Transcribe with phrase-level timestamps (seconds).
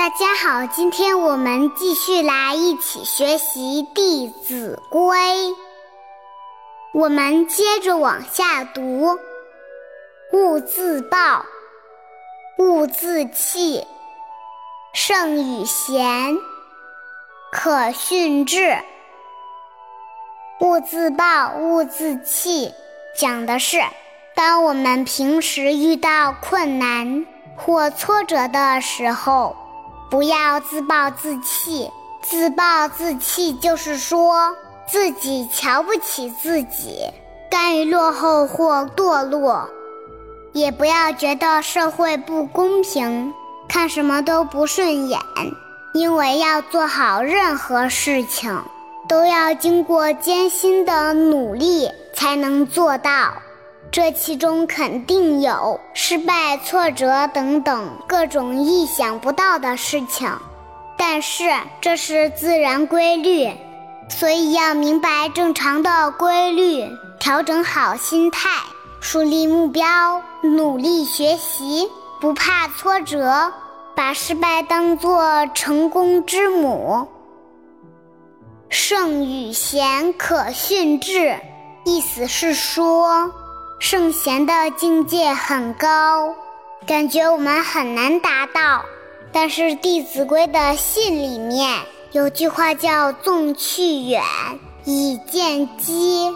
[0.00, 5.18] 大家好，今天我们继续来一起学习《弟子规》。
[6.94, 9.18] 我们接着往下读：
[10.32, 11.44] 勿自暴，
[12.56, 13.86] 勿自弃，
[14.94, 16.34] 圣与贤，
[17.52, 18.78] 可训致。
[20.60, 22.72] 勿自暴，勿自弃，
[23.14, 23.82] 讲的是，
[24.34, 29.59] 当我们平时遇到困难或挫折的时候。
[30.10, 31.88] 不要自暴自弃，
[32.20, 34.56] 自暴自弃就是说
[34.88, 37.04] 自己瞧不起自己，
[37.48, 39.68] 甘于落后或堕落；
[40.52, 43.32] 也不要觉得社会不公平，
[43.68, 45.20] 看什么都不顺眼。
[45.92, 48.62] 因为要做好任何事情，
[49.08, 53.10] 都要经过艰辛的努力才能做到。
[53.92, 60.30] 这其中肯定有失败、挫折等等各种意想不到的事情，
[60.96, 63.50] 但是这是自然规律，
[64.08, 66.84] 所以要明白正常的规律，
[67.18, 68.48] 调整好心态，
[69.00, 71.88] 树立目标，努力学习，
[72.20, 73.52] 不怕挫折，
[73.96, 77.08] 把失败当作成功之母。
[78.68, 81.34] 圣与贤，可训致，
[81.84, 83.32] 意思是说。
[83.80, 86.34] 圣贤的境界很高，
[86.86, 88.84] 感觉我们很难达到。
[89.32, 91.78] 但是《弟子规》的信里面
[92.12, 94.22] 有句话叫“纵去远，
[94.84, 96.30] 以见机”，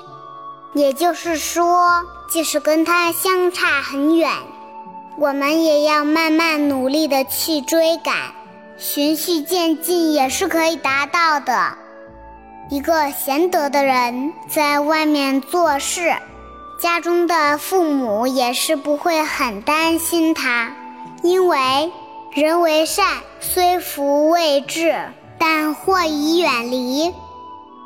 [0.73, 4.33] 也就是说，即使跟他相差很远，
[5.19, 8.15] 我们也要慢慢努力的去追赶，
[8.79, 11.75] 循序渐进也是可以达到的。
[12.71, 16.17] 一个贤德的人，在外面做事。
[16.79, 20.73] 家中的父母也是不会很担心他，
[21.23, 21.91] 因为
[22.33, 23.07] 人为善，
[23.41, 24.95] 虽福未至，
[25.39, 27.13] 但祸已远离。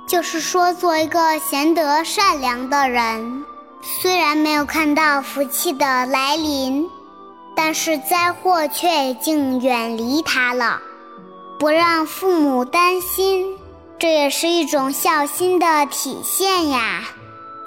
[0.08, 3.44] 就是说，做一个贤德善良的人，
[3.82, 6.88] 虽然没有看到福气的来临，
[7.54, 10.80] 但是灾祸却已经远离他了。
[11.58, 13.58] 不让父母担心，
[13.98, 17.02] 这也是一种孝心的体现呀。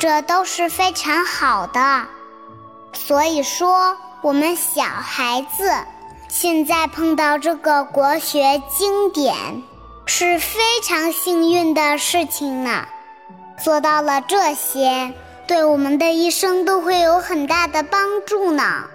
[0.02, 2.08] 这都是非常好的，
[2.92, 5.72] 所以说我们小孩子
[6.28, 9.62] 现在碰到这个国学经典
[10.08, 12.88] 是非常幸运的事情呢。
[13.64, 15.14] 做到了这些，
[15.46, 18.86] 对我们的一生都会有很大的帮助呢。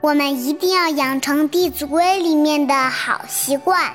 [0.00, 3.92] 我们一定要养成《弟子规》里面的好习惯，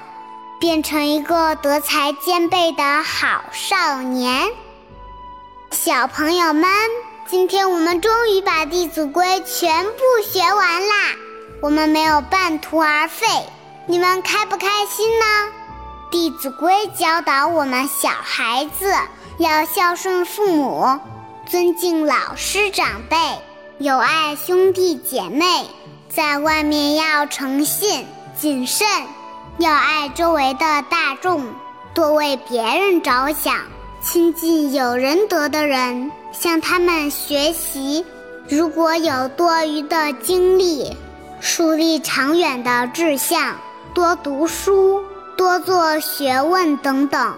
[0.59, 4.49] 变成一个德才兼备的好少年。
[5.71, 6.67] 小朋友们，
[7.27, 10.95] 今天我们终于把《弟子规》全部学完啦！
[11.61, 13.27] 我们没有半途而废，
[13.85, 15.25] 你们开不开心呢？
[16.11, 18.91] 《弟子规》教导我们小孩子
[19.37, 20.99] 要孝顺父母，
[21.45, 23.15] 尊敬老师长辈，
[23.77, 25.67] 友爱兄弟姐妹，
[26.09, 28.87] 在外面要诚信谨慎，
[29.59, 31.45] 要爱周围的大众，
[31.93, 33.55] 多为别人着想。
[34.01, 38.05] 亲近有仁德的人，向他们学习。
[38.47, 40.95] 如果有多余的精力，
[41.41, 43.57] 树立长远的志向，
[43.93, 45.03] 多读书，
[45.35, 47.35] 多做学问等等。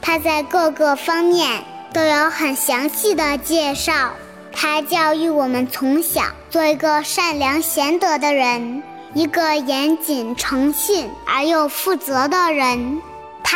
[0.00, 4.12] 他在各个方面都有很详细的介绍。
[4.52, 8.80] 他教育我们从小做一个善良贤德的人，
[9.12, 13.02] 一个严谨诚信而又负责的人。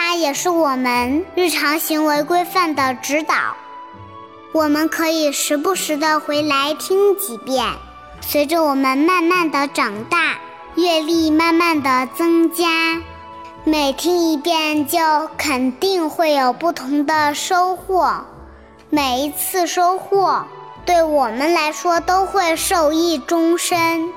[0.03, 3.35] 它也是我们日常行为规范的指导，
[4.51, 7.67] 我们可以时不时的回来听几遍。
[8.23, 10.39] 随着我们慢慢的长大，
[10.75, 12.65] 阅历慢慢的增加，
[13.65, 14.99] 每听一遍就
[15.37, 18.25] 肯定会有不同的收获。
[18.89, 20.47] 每一次收获
[20.87, 24.09] 对我们来说都会受益终身。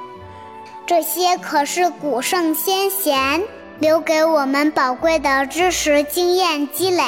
[0.88, 3.44] 这些可是古圣先贤。
[3.84, 7.04] 留给我们宝贵的知识经验积累，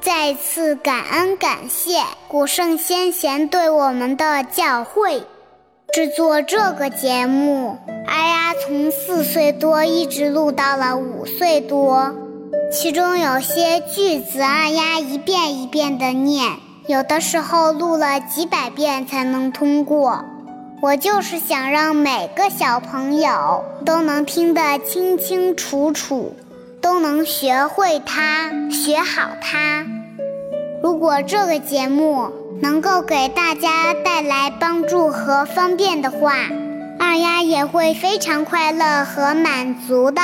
[0.00, 5.24] 再次感恩感谢古圣先贤对我们的教诲。
[5.92, 12.14] 制作这个节目，阿丫从四岁多一直录到了五岁多，
[12.72, 16.52] 其中有些句子阿丫一遍一遍的念，
[16.86, 20.24] 有的时候录了几百遍才能通过。
[20.82, 26.34] 我就是想让每个小朋友都能听得清清楚楚，
[26.80, 29.86] 都能学会它，学好它。
[30.82, 36.34] 如果这个节目能够给大家带来帮助和方便的话，
[36.98, 40.20] 二丫也会非常快乐和满足的。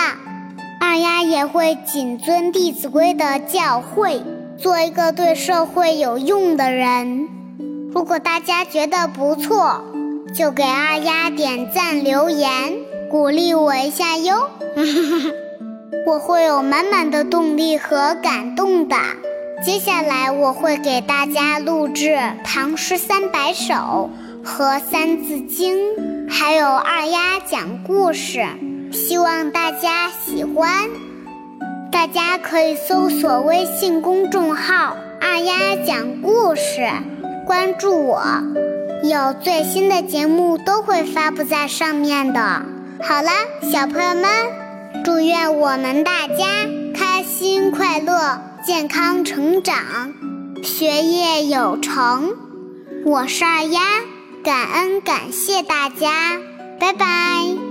[0.80, 4.20] 二丫也会谨遵《弟子规》的教诲，
[4.56, 7.28] 做一个对社会有用的人。
[7.94, 9.80] 如果大家觉得不错，
[10.34, 12.50] 就给二丫点赞留言，
[13.10, 14.50] 鼓励我一下哟。
[16.06, 18.96] 我会有满满的动力和感动的。
[19.64, 22.10] 接下来我会给大家录制
[22.44, 23.74] 《唐诗三百首》
[24.44, 25.76] 和《三字经》，
[26.30, 28.46] 还有二丫讲故事，
[28.92, 30.88] 希望大家喜欢。
[31.90, 36.88] 大家可以搜索微信公众号“二丫讲故事”，
[37.44, 38.22] 关注我，
[39.02, 42.40] 有最新的节目都会发布在上面的。
[43.02, 43.30] 好了，
[43.62, 44.24] 小朋友们，
[45.04, 46.44] 祝愿我们大家
[46.94, 48.40] 开心快乐。
[48.66, 50.12] 健康成长，
[50.62, 52.34] 学业有成。
[53.06, 53.80] 我是二丫，
[54.42, 56.36] 感恩感谢大家，
[56.78, 57.67] 拜拜。